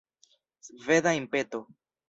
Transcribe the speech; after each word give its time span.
Sveda 0.67 1.11
impeto! 1.21 1.59